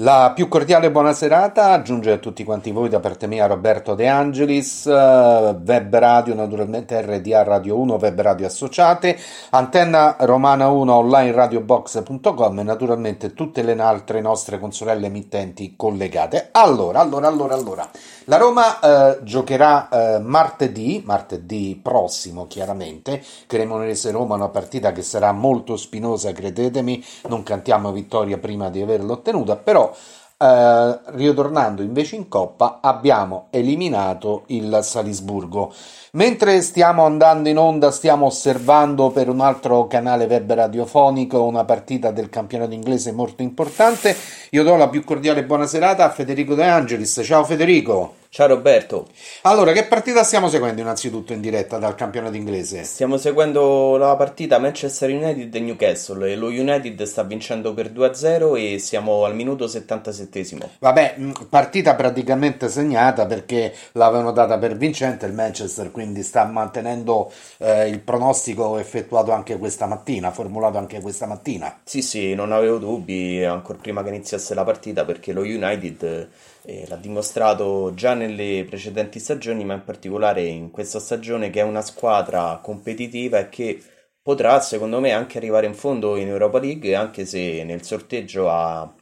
La 0.00 0.32
più 0.34 0.46
cordiale 0.48 0.90
buona 0.90 1.14
serata 1.14 1.80
giunge 1.80 2.12
a 2.12 2.18
tutti 2.18 2.44
quanti 2.44 2.70
voi 2.70 2.90
da 2.90 3.00
parte 3.00 3.26
mia 3.26 3.46
Roberto 3.46 3.94
De 3.94 4.06
Angelis, 4.06 4.84
eh, 4.84 4.92
Web 4.92 5.96
Radio 5.96 6.34
naturalmente 6.34 7.00
RDA 7.00 7.42
Radio 7.42 7.78
1, 7.78 7.94
Web 7.94 8.20
Radio 8.20 8.44
Associate, 8.44 9.18
Antenna 9.52 10.16
Romana 10.20 10.68
1 10.68 10.92
online 10.92 11.32
radiobox.com 11.32 12.58
e 12.58 12.62
naturalmente 12.62 13.32
tutte 13.32 13.62
le 13.62 13.72
altre 13.80 14.20
nostre 14.20 14.58
consorelle 14.58 15.06
emittenti 15.06 15.72
collegate. 15.76 16.50
Allora, 16.52 17.00
allora, 17.00 17.28
allora, 17.28 17.54
allora. 17.54 17.88
La 18.28 18.38
Roma 18.38 18.80
eh, 18.80 19.18
giocherà 19.22 19.88
eh, 19.88 20.18
martedì, 20.18 21.00
martedì 21.06 21.78
prossimo 21.80 22.48
chiaramente, 22.48 23.22
Cremonese 23.46 24.10
Roma, 24.10 24.34
una 24.34 24.48
partita 24.48 24.90
che 24.90 25.02
sarà 25.02 25.30
molto 25.30 25.76
spinosa, 25.76 26.32
credetemi, 26.32 27.04
non 27.28 27.44
cantiamo 27.44 27.92
vittoria 27.92 28.38
prima 28.38 28.68
di 28.68 28.82
averla 28.82 29.12
ottenuta, 29.12 29.54
però 29.54 29.94
eh, 30.38 30.98
ritornando 31.14 31.80
invece 31.80 32.16
in 32.16 32.28
Coppa 32.28 32.80
abbiamo 32.82 33.46
eliminato 33.50 34.42
il 34.48 34.80
Salisburgo. 34.82 35.72
Mentre 36.12 36.60
stiamo 36.60 37.04
andando 37.06 37.48
in 37.48 37.58
onda, 37.58 37.90
stiamo 37.90 38.26
osservando 38.26 39.10
per 39.10 39.28
un 39.28 39.40
altro 39.40 39.86
canale 39.86 40.26
web 40.26 40.52
radiofonico 40.52 41.42
una 41.42 41.64
partita 41.64 42.10
del 42.10 42.28
campionato 42.28 42.74
inglese 42.74 43.12
molto 43.12 43.42
importante. 43.42 44.14
Io 44.50 44.62
do 44.62 44.76
la 44.76 44.88
più 44.88 45.04
cordiale 45.04 45.44
buona 45.44 45.66
serata 45.66 46.04
a 46.04 46.10
Federico 46.10 46.54
De 46.54 46.64
Angelis. 46.64 47.20
Ciao 47.24 47.44
Federico. 47.44 48.25
Ciao 48.28 48.48
Roberto. 48.48 49.08
Allora, 49.42 49.72
che 49.72 49.84
partita 49.84 50.22
stiamo 50.22 50.48
seguendo 50.48 50.80
innanzitutto 50.80 51.32
in 51.32 51.40
diretta 51.40 51.78
dal 51.78 51.94
campionato 51.94 52.36
inglese? 52.36 52.84
Stiamo 52.84 53.16
seguendo 53.16 53.96
la 53.96 54.14
partita 54.16 54.58
Manchester 54.58 55.10
United 55.10 55.54
e 55.54 55.60
Newcastle 55.60 56.30
e 56.30 56.36
lo 56.36 56.48
United 56.48 57.02
sta 57.04 57.22
vincendo 57.22 57.72
per 57.72 57.90
2-0 57.90 58.56
e 58.56 58.78
siamo 58.78 59.24
al 59.24 59.34
minuto 59.34 59.66
77 59.66 60.34
Vabbè, 60.78 61.16
partita 61.48 61.94
praticamente 61.94 62.68
segnata 62.68 63.26
perché 63.26 63.74
l'avevano 63.92 64.32
data 64.32 64.58
per 64.58 64.76
vincente 64.76 65.26
il 65.26 65.32
Manchester, 65.32 65.90
quindi 65.90 66.22
sta 66.22 66.44
mantenendo 66.44 67.32
eh, 67.58 67.88
il 67.88 68.00
pronostico 68.00 68.78
effettuato 68.78 69.32
anche 69.32 69.56
questa 69.56 69.86
mattina, 69.86 70.30
formulato 70.30 70.78
anche 70.78 71.00
questa 71.00 71.26
mattina. 71.26 71.80
Sì, 71.84 72.02
sì, 72.02 72.34
non 72.34 72.52
avevo 72.52 72.78
dubbi 72.78 73.42
ancora 73.44 73.78
prima 73.80 74.02
che 74.02 74.08
iniziasse 74.08 74.54
la 74.54 74.64
partita 74.64 75.04
perché 75.04 75.32
lo 75.32 75.42
United 75.42 76.28
eh, 76.66 76.84
l'ha 76.88 76.96
dimostrato 76.96 77.92
già 77.94 78.14
nelle 78.14 78.64
precedenti 78.68 79.20
stagioni, 79.20 79.64
ma 79.64 79.74
in 79.74 79.84
particolare 79.84 80.42
in 80.42 80.70
questa 80.70 80.98
stagione 80.98 81.48
che 81.50 81.60
è 81.60 81.62
una 81.62 81.80
squadra 81.80 82.58
competitiva 82.62 83.38
e 83.38 83.48
che 83.48 83.80
potrà, 84.20 84.60
secondo 84.60 84.98
me, 84.98 85.12
anche 85.12 85.38
arrivare 85.38 85.66
in 85.66 85.74
fondo 85.74 86.16
in 86.16 86.26
Europa 86.28 86.58
League, 86.58 86.94
anche 86.96 87.24
se 87.24 87.62
nel 87.62 87.84
sorteggio 87.84 88.50
ha 88.50 88.92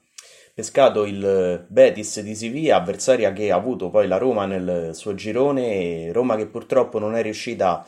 pescato 0.55 1.05
il 1.05 1.65
Betis 1.69 2.21
di 2.21 2.35
Siviglia, 2.35 2.77
avversaria 2.77 3.33
che 3.33 3.51
ha 3.51 3.57
avuto 3.57 3.91
poi 3.91 4.07
la 4.07 4.19
Roma 4.19 4.45
nel 4.47 4.91
suo 4.95 5.15
girone, 5.15 6.13
Roma 6.13 6.37
che 6.37 6.47
purtroppo 6.47 6.99
non 6.99 7.17
è 7.17 7.23
riuscita 7.23 7.71
a 7.71 7.87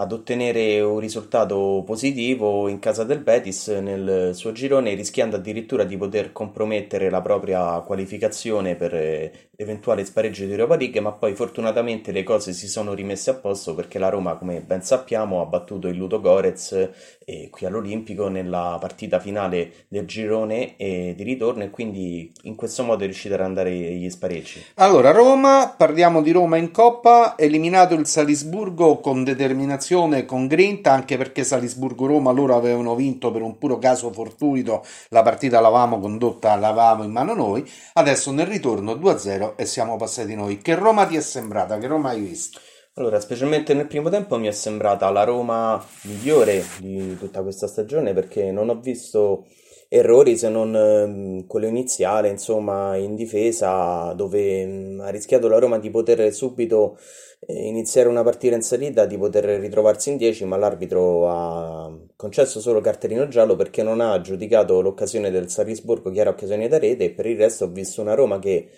ad 0.00 0.12
ottenere 0.12 0.80
un 0.80 1.00
risultato 1.00 1.82
positivo 1.84 2.68
in 2.68 2.78
casa 2.78 3.02
del 3.02 3.18
Betis 3.18 3.66
nel 3.68 4.32
suo 4.34 4.52
girone, 4.52 4.94
rischiando 4.94 5.34
addirittura 5.36 5.82
di 5.82 5.96
poter 5.96 6.32
compromettere 6.32 7.10
la 7.10 7.20
propria 7.20 7.80
qualificazione 7.80 8.76
per 8.76 9.47
eventuale 9.60 10.04
spareggio 10.04 10.44
di 10.44 10.52
Europa 10.52 10.76
League, 10.76 11.00
ma 11.00 11.10
poi 11.10 11.34
fortunatamente 11.34 12.12
le 12.12 12.22
cose 12.22 12.52
si 12.52 12.68
sono 12.68 12.94
rimesse 12.94 13.30
a 13.30 13.34
posto 13.34 13.74
perché 13.74 13.98
la 13.98 14.08
Roma, 14.08 14.36
come 14.36 14.60
ben 14.60 14.82
sappiamo, 14.82 15.40
ha 15.40 15.46
battuto 15.46 15.88
il 15.88 15.96
Ludo 15.96 16.20
Gorez 16.20 16.90
eh, 17.24 17.48
qui 17.50 17.66
all'Olimpico 17.66 18.28
nella 18.28 18.76
partita 18.80 19.18
finale 19.18 19.86
del 19.88 20.06
girone 20.06 20.76
e 20.76 21.12
di 21.16 21.24
ritorno 21.24 21.64
e 21.64 21.70
quindi 21.70 22.32
in 22.42 22.54
questo 22.54 22.84
modo 22.84 23.02
è 23.02 23.06
riuscita 23.06 23.34
ad 23.34 23.40
andare 23.40 23.72
gli 23.72 24.08
spareggi. 24.08 24.64
Allora, 24.74 25.10
Roma, 25.10 25.74
parliamo 25.76 26.22
di 26.22 26.30
Roma 26.30 26.56
in 26.56 26.70
Coppa, 26.70 27.36
eliminato 27.36 27.94
il 27.94 28.06
Salisburgo 28.06 29.00
con 29.00 29.24
determinazione 29.24 30.24
con 30.24 30.46
grinta, 30.46 30.92
anche 30.92 31.16
perché 31.16 31.42
Salisburgo-Roma 31.42 32.30
loro 32.30 32.54
avevano 32.54 32.94
vinto 32.94 33.32
per 33.32 33.42
un 33.42 33.58
puro 33.58 33.78
caso 33.78 34.12
fortuito, 34.12 34.84
la 35.08 35.22
partita 35.22 35.58
l'avevamo 35.58 35.98
condotta, 35.98 36.54
l'avevamo 36.54 37.02
in 37.02 37.10
mano 37.10 37.34
noi, 37.34 37.68
adesso 37.94 38.30
nel 38.30 38.46
ritorno 38.46 38.92
2-0 38.92 39.46
e 39.56 39.66
siamo 39.66 39.96
passati 39.96 40.34
noi. 40.34 40.58
Che 40.58 40.74
Roma 40.74 41.06
ti 41.06 41.16
è 41.16 41.20
sembrata? 41.20 41.78
Che 41.78 41.86
Roma 41.86 42.10
hai 42.10 42.20
visto? 42.20 42.60
Allora, 42.94 43.20
specialmente 43.20 43.74
nel 43.74 43.86
primo 43.86 44.10
tempo 44.10 44.38
mi 44.38 44.48
è 44.48 44.52
sembrata 44.52 45.08
la 45.10 45.22
Roma 45.24 45.84
migliore 46.02 46.64
di 46.80 47.16
tutta 47.16 47.42
questa 47.42 47.68
stagione 47.68 48.12
perché 48.12 48.50
non 48.50 48.68
ho 48.68 48.80
visto 48.80 49.46
errori 49.88 50.36
se 50.36 50.48
non 50.48 50.74
ehm, 50.74 51.46
quello 51.46 51.66
iniziale, 51.66 52.28
insomma, 52.28 52.96
in 52.96 53.14
difesa, 53.14 54.12
dove 54.14 54.64
mh, 54.64 55.00
ha 55.00 55.08
rischiato 55.10 55.48
la 55.48 55.58
Roma 55.58 55.78
di 55.78 55.90
poter 55.90 56.32
subito 56.32 56.98
eh, 57.40 57.66
iniziare 57.66 58.08
una 58.08 58.22
partita 58.22 58.54
in 58.54 58.62
salita, 58.62 59.06
di 59.06 59.16
poter 59.16 59.44
ritrovarsi 59.44 60.10
in 60.10 60.16
10, 60.16 60.44
ma 60.44 60.56
l'arbitro 60.56 61.28
ha 61.30 61.96
concesso 62.16 62.60
solo 62.60 62.80
cartellino 62.80 63.28
giallo 63.28 63.56
perché 63.56 63.82
non 63.82 64.00
ha 64.00 64.20
giudicato 64.20 64.80
l'occasione 64.80 65.30
del 65.30 65.48
Salisburgo, 65.48 66.10
chiara 66.10 66.30
occasione 66.30 66.68
da 66.68 66.78
rete, 66.78 67.04
e 67.04 67.10
per 67.10 67.26
il 67.26 67.36
resto 67.38 67.64
ho 67.64 67.68
visto 67.68 68.00
una 68.02 68.14
Roma 68.14 68.38
che 68.38 68.68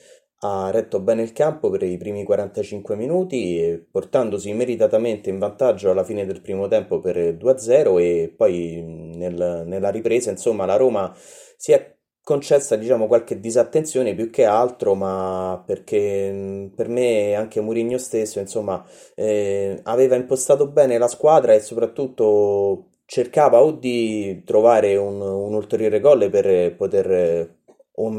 ha 0.42 0.70
retto 0.70 1.00
bene 1.00 1.22
il 1.22 1.32
campo 1.32 1.68
per 1.70 1.82
i 1.82 1.96
primi 1.98 2.24
45 2.24 2.96
minuti, 2.96 3.86
portandosi 3.90 4.52
meritatamente 4.54 5.28
in 5.28 5.38
vantaggio 5.38 5.90
alla 5.90 6.04
fine 6.04 6.24
del 6.24 6.40
primo 6.40 6.66
tempo 6.68 7.00
per 7.00 7.16
2-0 7.36 7.98
e 8.00 8.32
poi 8.34 8.82
nel, 9.16 9.64
nella 9.66 9.90
ripresa, 9.90 10.30
insomma, 10.30 10.64
la 10.64 10.76
Roma 10.76 11.14
si 11.56 11.72
è 11.72 11.94
concessa 12.22 12.76
diciamo 12.76 13.06
qualche 13.06 13.40
disattenzione 13.40 14.14
più 14.14 14.30
che 14.30 14.44
altro, 14.44 14.94
ma 14.94 15.62
perché 15.66 16.70
per 16.74 16.88
me 16.88 17.34
anche 17.34 17.60
Mourinho 17.60 17.98
stesso, 17.98 18.38
insomma, 18.40 18.84
eh, 19.14 19.80
aveva 19.82 20.14
impostato 20.16 20.68
bene 20.68 20.96
la 20.96 21.08
squadra 21.08 21.52
e 21.54 21.60
soprattutto 21.60 22.86
cercava 23.04 23.60
o 23.60 23.72
di 23.72 24.42
trovare 24.44 24.96
un, 24.96 25.20
un 25.20 25.52
ulteriore 25.54 26.00
gol 26.00 26.30
per 26.30 26.76
poter 26.76 27.58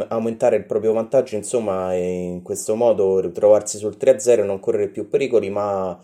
aumentare 0.07 0.57
il 0.57 0.65
proprio 0.65 0.93
vantaggio, 0.93 1.35
insomma, 1.35 1.93
e 1.93 2.23
in 2.23 2.41
questo 2.41 2.75
modo 2.75 3.19
ritrovarsi 3.19 3.77
sul 3.77 3.97
3-0 3.99 4.39
e 4.39 4.43
non 4.43 4.59
correre 4.59 4.89
più 4.89 5.07
pericoli, 5.07 5.49
ma 5.49 5.99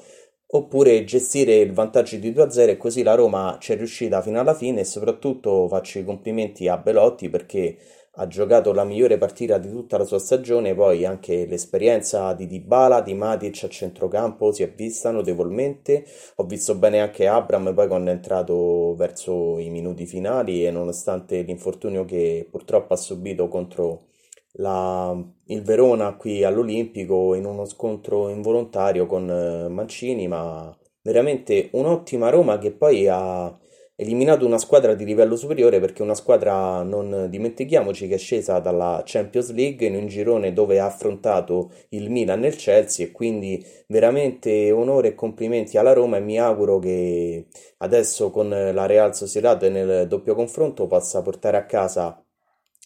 oppure 0.49 1.03
gestire 1.03 1.55
il 1.57 1.73
vantaggio 1.73 2.15
di 2.17 2.31
2-0 2.31 2.69
e 2.69 2.77
così 2.77 3.03
la 3.03 3.15
Roma 3.15 3.57
ci 3.59 3.73
è 3.73 3.75
riuscita 3.75 4.21
fino 4.21 4.39
alla 4.39 4.53
fine 4.53 4.81
e 4.81 4.83
soprattutto 4.85 5.67
faccio 5.67 5.99
i 5.99 6.05
complimenti 6.05 6.67
a 6.69 6.77
Belotti 6.77 7.29
perché 7.29 7.77
ha 8.19 8.27
giocato 8.27 8.73
la 8.73 8.83
migliore 8.83 9.17
partita 9.17 9.57
di 9.57 9.69
tutta 9.69 9.97
la 9.97 10.03
sua 10.03 10.17
stagione, 10.19 10.73
poi 10.73 11.05
anche 11.05 11.45
l'esperienza 11.45 12.33
di 12.33 12.47
Dybala, 12.47 13.01
di 13.01 13.13
Matic 13.13 13.63
a 13.63 13.69
centrocampo 13.69 14.51
si 14.51 14.63
è 14.63 14.71
vista 14.73 15.11
notevolmente, 15.11 16.05
ho 16.35 16.45
visto 16.45 16.75
bene 16.75 16.99
anche 16.99 17.27
Abram 17.27 17.73
poi 17.73 17.87
quando 17.87 18.09
è 18.09 18.13
entrato 18.13 18.95
verso 18.95 19.59
i 19.59 19.69
minuti 19.69 20.05
finali 20.07 20.65
e 20.65 20.71
nonostante 20.71 21.41
l'infortunio 21.43 22.05
che 22.05 22.47
purtroppo 22.49 22.93
ha 22.93 22.97
subito 22.97 23.47
contro 23.47 24.07
la, 24.53 25.15
il 25.45 25.61
Verona 25.61 26.15
qui 26.15 26.43
all'Olimpico 26.43 27.35
in 27.35 27.45
uno 27.45 27.65
scontro 27.65 28.29
involontario 28.29 29.05
con 29.05 29.29
eh, 29.29 29.67
Mancini, 29.69 30.27
ma 30.27 30.75
veramente 31.03 31.69
un'ottima 31.73 32.29
Roma 32.29 32.57
che 32.57 32.71
poi 32.71 33.07
ha 33.07 33.55
eliminato 33.99 34.45
una 34.45 34.59
squadra 34.59 34.93
di 34.93 35.03
livello 35.05 35.35
superiore 35.35 35.79
perché 35.79 36.03
una 36.03 36.13
squadra, 36.13 36.83
non 36.83 37.27
dimentichiamoci, 37.29 38.07
che 38.07 38.15
è 38.15 38.17
scesa 38.17 38.59
dalla 38.59 39.01
Champions 39.03 39.51
League 39.51 39.85
in 39.87 39.95
un 39.95 40.07
girone 40.07 40.53
dove 40.53 40.79
ha 40.79 40.85
affrontato 40.85 41.71
il 41.89 42.11
Milan 42.11 42.43
e 42.43 42.47
il 42.49 42.55
Chelsea 42.55 43.07
e 43.07 43.11
quindi 43.11 43.63
veramente 43.87 44.71
onore 44.71 45.09
e 45.09 45.15
complimenti 45.15 45.77
alla 45.77 45.93
Roma 45.93 46.17
e 46.17 46.21
mi 46.21 46.39
auguro 46.39 46.77
che 46.79 47.47
adesso 47.77 48.29
con 48.29 48.49
la 48.49 48.85
Real 48.85 49.15
Sociedad 49.15 49.61
nel 49.63 50.07
doppio 50.07 50.35
confronto 50.35 50.85
possa 50.87 51.21
portare 51.23 51.57
a 51.57 51.65
casa 51.65 52.21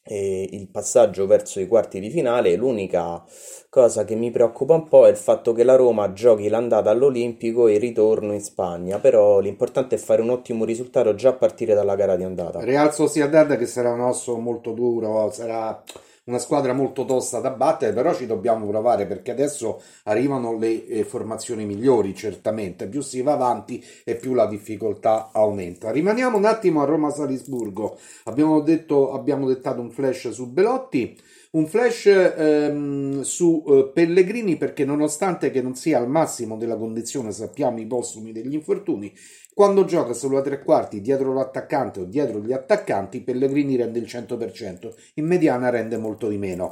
eh, 0.03 0.47
il 0.51 0.67
passaggio 0.69 1.27
verso 1.27 1.59
i 1.59 1.67
quarti 1.67 1.99
di 1.99 2.09
finale. 2.09 2.55
L'unica 2.55 3.23
cosa 3.69 4.03
che 4.03 4.15
mi 4.15 4.31
preoccupa 4.31 4.73
un 4.73 4.87
po' 4.87 5.07
è 5.07 5.09
il 5.09 5.17
fatto 5.17 5.53
che 5.53 5.63
la 5.63 5.75
Roma 5.75 6.13
giochi 6.13 6.49
l'andata 6.49 6.89
all'Olimpico 6.89 7.67
e 7.67 7.73
il 7.73 7.79
ritorno 7.79 8.33
in 8.33 8.41
Spagna, 8.41 8.99
però 8.99 9.39
l'importante 9.39 9.95
è 9.95 9.99
fare 9.99 10.21
un 10.21 10.29
ottimo 10.29 10.65
risultato 10.65 11.15
già 11.15 11.29
a 11.29 11.33
partire 11.33 11.73
dalla 11.73 11.95
gara 11.95 12.15
di 12.15 12.23
andata. 12.23 12.63
Real 12.63 12.93
Sociedad 12.93 13.57
che 13.57 13.65
sarà 13.65 13.91
un 13.91 14.01
osso 14.01 14.37
molto 14.37 14.71
duro, 14.71 15.29
sarà 15.31 15.81
una 16.23 16.37
squadra 16.37 16.73
molto 16.73 17.03
tosta 17.05 17.39
da 17.39 17.49
battere, 17.49 17.93
però 17.93 18.13
ci 18.13 18.27
dobbiamo 18.27 18.67
provare 18.67 19.07
perché 19.07 19.31
adesso 19.31 19.81
arrivano 20.03 20.57
le 20.57 20.85
eh, 20.85 21.03
formazioni 21.03 21.65
migliori, 21.65 22.13
certamente. 22.13 22.87
Più 22.87 23.01
si 23.01 23.21
va 23.21 23.33
avanti 23.33 23.83
e 24.03 24.15
più 24.15 24.33
la 24.33 24.45
difficoltà 24.45 25.29
aumenta. 25.33 25.91
Rimaniamo 25.91 26.37
un 26.37 26.45
attimo 26.45 26.81
a 26.81 26.85
Roma-Salisburgo. 26.85 27.97
Abbiamo 28.25 28.61
detto, 28.61 29.13
abbiamo 29.13 29.47
dettato 29.47 29.81
un 29.81 29.89
flash 29.89 30.29
su 30.29 30.51
Belotti. 30.51 31.17
Un 31.53 31.67
flash 31.67 32.05
ehm, 32.05 33.21
su 33.23 33.63
eh, 33.67 33.91
Pellegrini 33.93 34.55
perché 34.55 34.85
nonostante 34.85 35.51
che 35.51 35.61
non 35.61 35.75
sia 35.75 35.97
al 35.97 36.07
massimo 36.07 36.55
della 36.57 36.77
condizione, 36.77 37.31
sappiamo 37.33 37.79
i 37.79 37.85
postumi 37.85 38.31
degli 38.31 38.53
infortuni, 38.53 39.13
Quando 39.53 39.83
gioca 39.83 40.13
sulla 40.13 40.41
tre 40.41 40.63
quarti 40.63 41.01
dietro 41.01 41.33
l'attaccante 41.33 41.99
o 41.99 42.05
dietro 42.05 42.39
gli 42.39 42.53
attaccanti, 42.53 43.21
Pellegrini 43.21 43.75
rende 43.75 43.99
il 43.99 44.05
100%, 44.05 44.93
in 45.15 45.25
mediana 45.25 45.69
rende 45.69 45.97
molto 45.97 46.29
di 46.29 46.37
meno. 46.37 46.69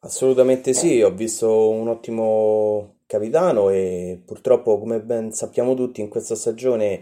Assolutamente 0.00 0.74
sì, 0.74 1.00
ho 1.00 1.10
visto 1.10 1.70
un 1.70 1.88
ottimo 1.88 2.98
capitano 3.06 3.70
e 3.70 4.22
purtroppo, 4.24 4.78
come 4.78 5.00
ben 5.00 5.32
sappiamo 5.32 5.74
tutti, 5.74 6.02
in 6.02 6.08
questa 6.08 6.34
stagione 6.34 7.00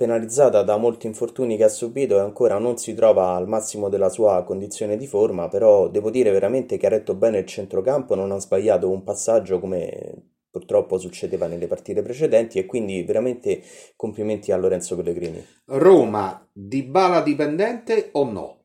penalizzata 0.00 0.62
da 0.62 0.78
molti 0.78 1.06
infortuni 1.06 1.58
che 1.58 1.64
ha 1.64 1.68
subito 1.68 2.16
e 2.16 2.20
ancora 2.20 2.56
non 2.56 2.78
si 2.78 2.94
trova 2.94 3.34
al 3.34 3.46
massimo 3.46 3.90
della 3.90 4.08
sua 4.08 4.42
condizione 4.44 4.96
di 4.96 5.06
forma, 5.06 5.48
però 5.48 5.90
devo 5.90 6.08
dire 6.08 6.30
veramente 6.30 6.78
che 6.78 6.86
ha 6.86 6.88
retto 6.88 7.14
bene 7.14 7.36
il 7.36 7.44
centrocampo, 7.44 8.14
non 8.14 8.32
ha 8.32 8.40
sbagliato 8.40 8.88
un 8.88 9.04
passaggio 9.04 9.60
come 9.60 10.38
purtroppo 10.50 10.96
succedeva 10.96 11.46
nelle 11.46 11.66
partite 11.66 12.00
precedenti 12.00 12.58
e 12.58 12.64
quindi 12.64 13.02
veramente 13.02 13.60
complimenti 13.94 14.52
a 14.52 14.56
Lorenzo 14.56 14.96
Pellegrini. 14.96 15.44
Roma, 15.66 16.48
di 16.50 16.82
bala 16.82 17.20
dipendente 17.20 18.08
o 18.12 18.24
no? 18.24 18.64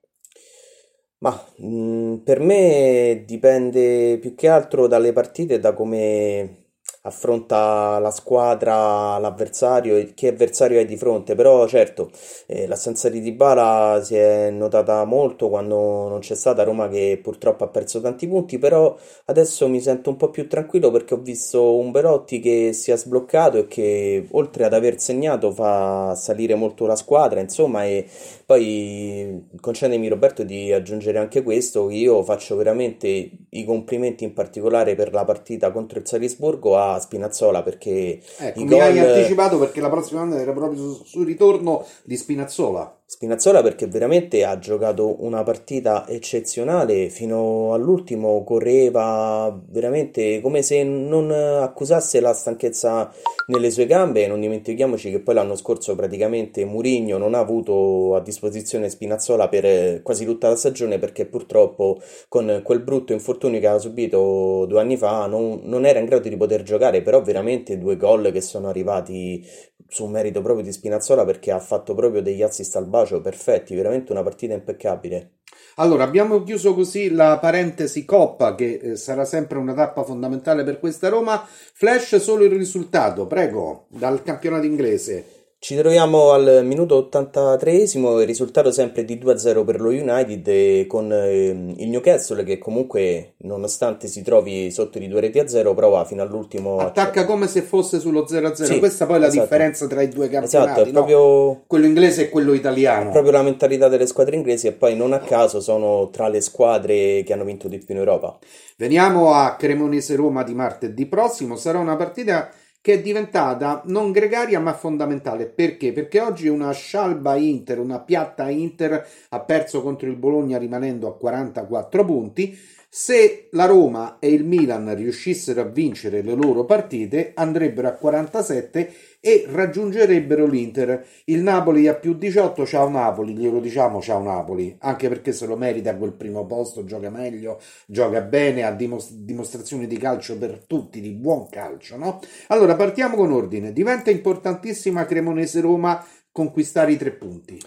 Ma 1.18 1.38
mh, 1.58 1.68
mm, 1.68 2.16
per 2.20 2.40
me 2.40 3.24
dipende 3.28 4.20
più 4.20 4.36
che 4.36 4.48
altro 4.48 4.88
dalle 4.88 5.12
partite 5.12 5.56
e 5.56 5.60
da 5.60 5.74
come 5.74 6.65
affronta 7.06 8.00
la 8.00 8.12
squadra, 8.12 9.18
l'avversario 9.18 9.96
e 9.96 10.14
che 10.14 10.30
avversario 10.30 10.80
hai 10.80 10.86
di 10.86 10.98
fronte, 10.98 11.36
però 11.36 11.68
certo 11.68 12.10
eh, 12.48 12.68
l'assenza 12.68 13.10
di 13.10 13.22
Dybala 13.22 14.02
si 14.04 14.16
è 14.16 14.50
notata 14.50 15.04
molto 15.06 15.50
quando 15.50 16.08
non 16.10 16.20
c'è 16.20 16.36
stata 16.36 16.64
Roma 16.64 16.88
che 16.88 17.20
purtroppo 17.22 17.64
ha 17.64 17.68
perso 17.68 18.02
tanti 18.02 18.28
punti, 18.28 18.58
però 18.58 18.96
adesso 19.26 19.68
mi 19.68 19.80
sento 19.82 20.10
un 20.10 20.18
po' 20.18 20.30
più 20.30 20.48
tranquillo 20.48 20.92
perché 20.92 21.14
ho 21.14 21.18
visto 21.18 21.78
un 21.78 21.92
Belotti 21.92 22.40
che 22.40 22.74
si 22.74 22.92
è 22.92 22.98
sbloccato 22.98 23.58
e 23.58 23.68
che 23.68 24.28
oltre 24.32 24.66
ad 24.66 24.74
aver 24.74 25.00
segnato 25.00 25.52
fa 25.52 26.16
salire 26.16 26.56
molto 26.56 26.86
la 26.86 26.96
squadra, 26.96 27.40
insomma 27.40 27.86
e 27.86 28.08
poi 28.46 29.48
concedimi 29.60 30.08
Roberto 30.08 30.44
di 30.44 30.72
aggiungere 30.72 31.18
anche 31.18 31.42
questo, 31.42 31.90
io 31.90 32.24
faccio 32.24 32.56
veramente 32.56 33.32
i 33.50 33.66
complimenti 33.66 34.24
in 34.24 34.34
particolare 34.34 34.96
per 34.96 35.12
la 35.14 35.26
partita 35.26 35.72
contro 35.72 35.98
il 35.98 36.08
Salisburgo 36.08 36.78
a 36.78 37.00
Spinazzola 37.00 37.64
perché 37.64 38.22
ecco, 38.38 38.60
mi 38.60 38.68
gol... 38.68 38.82
hai 38.82 39.00
anticipato 39.00 39.58
perché 39.58 39.82
la 39.82 39.90
prossima 39.90 40.20
domanda 40.20 40.42
era 40.42 40.54
proprio 40.54 40.94
sul 41.04 41.26
ritorno 41.26 41.86
di 42.04 42.16
Spinazzola. 42.16 43.00
Spinazzola 43.16 43.62
perché 43.62 43.88
veramente 43.88 44.44
ha 44.44 44.60
giocato 44.60 45.24
una 45.24 45.42
partita 45.44 46.06
eccezionale 46.06 47.08
fino 47.08 47.72
all'ultimo, 47.72 48.44
correva 48.44 49.58
veramente 49.70 50.42
come 50.42 50.62
se 50.62 50.84
non 50.84 51.32
accusasse 51.32 52.20
la 52.20 52.34
stanchezza 52.34 53.10
nelle 53.48 53.72
sue 53.72 53.86
gambe. 53.86 54.28
Non 54.28 54.42
dimentichiamoci 54.42 55.12
che 55.12 55.22
poi 55.22 55.34
l'anno 55.34 55.56
scorso 55.56 55.96
praticamente 55.96 56.66
Murigno 56.66 57.18
non 57.18 57.36
ha 57.36 57.40
avuto 57.40 58.16
a 58.16 58.20
disposizione 58.20 58.90
Spinazzola 58.90 59.48
per 59.48 60.02
quasi 60.02 60.26
tutta 60.26 60.50
la 60.50 60.58
stagione 60.58 61.00
perché 61.00 61.26
purtroppo 61.26 62.02
con 62.28 62.60
quel 62.66 62.82
brutto 62.82 63.14
infortunio 63.14 63.62
che 63.62 63.68
aveva 63.68 63.82
subito 63.82 64.66
due 64.68 64.82
anni 64.82 64.98
fa 64.98 65.26
non, 65.28 65.62
non 65.64 65.86
era 65.86 66.00
in 66.00 66.06
grado 66.06 66.28
di 66.28 66.36
poter 66.36 66.64
giocare, 66.64 67.02
però 67.02 67.22
veramente 67.22 67.78
due 67.78 67.96
gol 67.96 68.34
che 68.34 68.42
sono 68.42 68.68
arrivati 68.68 69.42
su 69.88 70.06
merito 70.06 70.42
proprio 70.42 70.64
di 70.64 70.72
Spinazzola 70.72 71.26
perché 71.26 71.52
ha 71.52 71.60
fatto 71.60 71.94
proprio 71.94 72.22
degli 72.22 72.42
assist 72.42 72.76
al 72.76 72.88
bacio 72.88 73.22
perfetti, 73.22 73.76
veramente 73.76 74.12
una 74.12 74.24
partita 74.24 74.54
impeccabile. 74.54 75.32
Allora, 75.76 76.04
abbiamo 76.04 76.44
chiuso 76.44 76.74
così 76.74 77.12
la 77.12 77.38
parentesi 77.38 78.06
Coppa, 78.06 78.56
che 78.56 78.80
eh, 78.82 78.96
sarà 78.96 79.26
sempre 79.26 79.58
una 79.58 79.74
tappa 79.74 80.04
fondamentale 80.04 80.64
per 80.64 80.80
questa 80.80 81.10
Roma. 81.10 81.46
Flash 81.46 82.16
solo 82.18 82.46
il 82.46 82.52
risultato, 82.52 83.28
prego, 83.28 83.88
dal 83.90 84.24
campionato 84.24 84.66
inglese. 84.66 85.35
Ci 85.58 85.76
troviamo 85.76 86.32
al 86.32 86.62
minuto 86.64 87.10
83esimo, 87.12 88.20
il 88.20 88.28
risultato 88.28 88.72
sempre 88.72 89.04
di 89.04 89.18
2-0 89.18 89.66
per 89.66 89.82
lo 89.82 89.90
United 89.90 90.86
con 90.86 91.12
eh, 91.12 91.48
il 91.48 91.90
Newcastle 91.90 92.44
che 92.44 92.60
comunque 92.60 93.34
nonostante 93.38 94.08
si 94.08 94.22
trovi 94.22 94.70
sotto 94.70 95.00
di 95.00 95.08
due 95.08 95.22
reti 95.22 95.40
a 95.40 95.48
0 95.48 95.74
prova 95.74 96.06
fino 96.06 96.22
all'ultimo 96.22 96.78
attacca 96.78 97.22
a... 97.22 97.26
come 97.26 97.48
se 97.48 97.64
fosse 97.64 98.00
sullo 98.00 98.26
0-0 98.30 98.62
sì, 98.62 98.78
questa 98.78 99.08
poi 99.08 99.16
è 99.16 99.20
la 99.20 99.28
esatto. 99.28 99.42
differenza 99.42 99.88
tra 99.88 100.02
i 100.04 100.10
due 100.10 100.30
campionati 100.30 100.82
esatto, 100.82 100.92
proprio... 100.92 101.18
No? 101.18 101.64
quello 101.66 101.86
inglese 101.88 102.26
e 102.26 102.30
quello 102.30 102.54
italiano. 102.54 103.10
È 103.10 103.12
proprio 103.12 103.32
la 103.32 103.42
mentalità 103.42 103.88
delle 103.88 104.06
squadre 104.06 104.36
inglesi 104.36 104.68
e 104.68 104.74
poi 104.74 104.96
non 104.96 105.14
a 105.14 105.20
caso 105.20 105.62
sono 105.62 106.10
tra 106.12 106.28
le 106.28 106.42
squadre 106.42 107.24
che 107.24 107.34
hanno 107.34 107.44
vinto 107.44 107.68
di 107.68 107.80
più 107.80 107.96
in 107.96 108.02
Europa. 108.02 108.38
Veniamo 108.78 109.34
a 109.34 109.56
Cremonese 109.56 110.16
Roma 110.16 110.44
di 110.44 110.54
martedì 110.54 111.08
prossimo. 111.08 111.56
Sarà 111.56 111.80
una 111.80 111.96
partita 111.96 112.52
che 112.86 112.94
è 112.94 113.02
diventata 113.02 113.82
non 113.86 114.12
gregaria 114.12 114.60
ma 114.60 114.76
fondamentale. 114.76 115.48
Perché? 115.48 115.92
Perché 115.92 116.22
oggi 116.22 116.48
una 116.48 116.72
scialba 116.72 117.36
Inter, 117.36 117.80
una 117.80 118.00
piatta 118.00 118.48
Inter 118.48 119.04
ha 119.30 119.40
perso 119.40 119.82
contro 119.82 120.08
il 120.08 120.16
Bologna 120.16 120.60
rimanendo 120.60 121.08
a 121.08 121.18
44 121.18 122.06
punti. 122.06 122.56
Se 122.98 123.50
la 123.52 123.66
Roma 123.66 124.20
e 124.20 124.32
il 124.32 124.46
Milan 124.46 124.96
riuscissero 124.96 125.60
a 125.60 125.66
vincere 125.66 126.22
le 126.22 126.34
loro 126.34 126.64
partite 126.64 127.34
andrebbero 127.36 127.90
a 127.90 127.92
47 127.92 128.94
e 129.20 129.44
raggiungerebbero 129.50 130.46
l'Inter. 130.46 131.06
Il 131.26 131.42
Napoli 131.42 131.90
a 131.90 131.96
più 131.96 132.14
18, 132.14 132.66
ciao 132.66 132.88
Napoli, 132.88 133.36
glielo 133.36 133.60
diciamo 133.60 134.00
ciao 134.00 134.24
Napoli, 134.24 134.78
anche 134.80 135.10
perché 135.10 135.34
se 135.34 135.46
lo 135.46 135.58
merita 135.58 135.98
quel 135.98 136.14
primo 136.14 136.46
posto, 136.46 136.86
gioca 136.86 137.10
meglio, 137.10 137.60
gioca 137.86 138.22
bene, 138.22 138.64
ha 138.64 138.72
dimos- 138.72 139.12
dimostrazioni 139.12 139.88
di 139.88 139.98
calcio 139.98 140.38
per 140.38 140.64
tutti, 140.66 141.02
di 141.02 141.12
buon 141.12 141.50
calcio, 141.50 141.98
no? 141.98 142.22
Allora 142.48 142.78
partiamo 142.78 143.18
con 143.18 143.34
ordine, 143.34 143.74
diventa 143.74 144.10
importantissima 144.10 145.06
Cremonese 145.06 145.60
Roma 145.60 146.02
conquistare 146.32 146.94
i 146.94 146.98
tre 146.98 147.12
punti. 147.12 147.60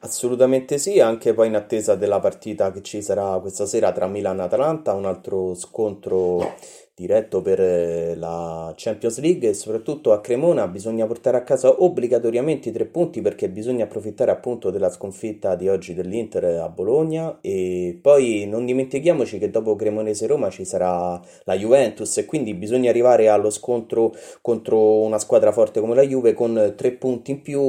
Assolutamente 0.00 0.76
sì, 0.78 1.00
anche 1.00 1.32
poi 1.32 1.46
in 1.48 1.54
attesa 1.54 1.94
della 1.94 2.20
partita 2.20 2.70
che 2.70 2.82
ci 2.82 3.00
sarà 3.00 3.38
questa 3.40 3.64
sera 3.64 3.92
tra 3.92 4.06
Milan 4.06 4.40
e 4.40 4.42
Atalanta, 4.42 4.92
un 4.92 5.06
altro 5.06 5.54
scontro 5.54 6.54
diretto 6.98 7.42
per 7.42 7.60
eh, 7.60 8.14
la 8.14 8.72
Champions 8.74 9.20
League 9.20 9.50
e 9.50 9.52
soprattutto 9.52 10.14
a 10.14 10.22
Cremona 10.22 10.66
bisogna 10.66 11.04
portare 11.04 11.36
a 11.36 11.42
casa 11.42 11.82
obbligatoriamente 11.82 12.70
i 12.70 12.72
tre 12.72 12.86
punti 12.86 13.20
perché 13.20 13.50
bisogna 13.50 13.84
approfittare 13.84 14.30
appunto 14.30 14.70
della 14.70 14.88
sconfitta 14.88 15.56
di 15.56 15.68
oggi 15.68 15.92
dell'Inter 15.92 16.44
a 16.44 16.70
Bologna 16.70 17.36
e 17.42 17.98
poi 18.00 18.46
non 18.48 18.64
dimentichiamoci 18.64 19.36
che 19.36 19.50
dopo 19.50 19.76
Cremonese-Roma 19.76 20.48
ci 20.48 20.64
sarà 20.64 21.20
la 21.44 21.54
Juventus 21.54 22.16
e 22.16 22.24
quindi 22.24 22.54
bisogna 22.54 22.88
arrivare 22.88 23.28
allo 23.28 23.50
scontro 23.50 24.14
contro 24.40 25.00
una 25.02 25.18
squadra 25.18 25.52
forte 25.52 25.80
come 25.80 25.94
la 25.94 26.00
Juve 26.00 26.32
con 26.32 26.72
tre 26.78 26.92
punti 26.92 27.32
in 27.32 27.42
più 27.42 27.60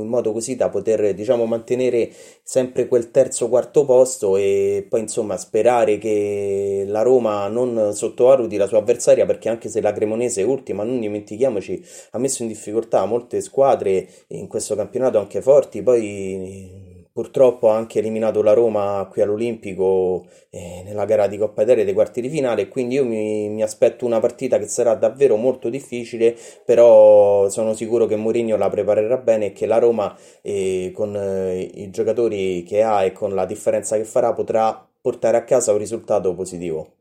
in 0.00 0.06
modo 0.06 0.30
così 0.30 0.54
da 0.54 0.68
poter 0.68 1.12
diciamo 1.12 1.44
mantenere 1.44 1.74
sempre 2.42 2.86
quel 2.88 3.10
terzo 3.10 3.48
quarto 3.48 3.84
posto 3.84 4.36
e 4.36 4.86
poi 4.88 5.00
insomma 5.00 5.36
sperare 5.36 5.98
che 5.98 6.84
la 6.86 7.02
Roma 7.02 7.48
non 7.48 7.92
sottovaluti 7.92 8.56
la 8.56 8.66
sua 8.66 8.78
avversaria 8.78 9.26
perché 9.26 9.48
anche 9.48 9.68
se 9.68 9.80
la 9.80 9.92
Cremonese 9.92 10.42
è 10.42 10.44
ultima, 10.44 10.84
non 10.84 11.00
dimentichiamoci, 11.00 11.84
ha 12.12 12.18
messo 12.18 12.42
in 12.42 12.48
difficoltà 12.48 13.04
molte 13.04 13.40
squadre 13.40 14.08
in 14.28 14.46
questo 14.46 14.74
campionato 14.74 15.18
anche 15.18 15.42
forti, 15.42 15.82
poi 15.82 16.85
purtroppo 17.16 17.70
ha 17.70 17.76
anche 17.76 18.00
eliminato 18.00 18.42
la 18.42 18.52
Roma 18.52 19.08
qui 19.10 19.22
all'Olimpico 19.22 20.26
eh, 20.50 20.82
nella 20.84 21.06
gara 21.06 21.26
di 21.26 21.38
Coppa 21.38 21.62
Italia 21.62 21.82
dei 21.82 21.94
quarti 21.94 22.20
di 22.20 22.28
finale 22.28 22.68
quindi 22.68 22.96
io 22.96 23.06
mi, 23.06 23.48
mi, 23.48 23.62
aspetto 23.62 24.04
una 24.04 24.20
partita 24.20 24.58
che 24.58 24.66
sarà 24.66 24.94
davvero 24.96 25.36
molto 25.36 25.70
difficile 25.70 26.36
però 26.62 27.48
sono 27.48 27.72
sicuro 27.72 28.04
che 28.04 28.16
Mourinho 28.16 28.58
la 28.58 28.68
preparerà 28.68 29.16
bene 29.16 29.46
e 29.46 29.52
che 29.52 29.64
la 29.64 29.78
Roma 29.78 30.14
eh, 30.42 30.92
con 30.94 31.16
eh, 31.16 31.58
i 31.62 31.88
giocatori 31.88 32.62
che 32.64 32.82
ha 32.82 33.02
e 33.02 33.12
con 33.12 33.34
la 33.34 33.46
differenza 33.46 33.96
che 33.96 34.04
farà 34.04 34.34
potrà 34.34 34.86
portare 35.00 35.38
a 35.38 35.44
casa 35.44 35.72
un 35.72 35.78
risultato 35.78 36.34
positivo 36.34 36.96